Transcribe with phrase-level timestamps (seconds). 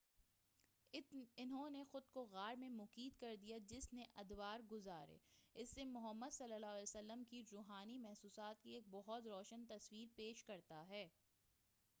[0.93, 5.17] اُنہوں نے خُود کو غار میں مقید کردیا، جس نے ادوار گُزارے،
[5.55, 11.07] اس سے محمد ﷺ کی رُوحانی محسوسات کی ایک بہت روشن تصویر پیش کرتا ہے۔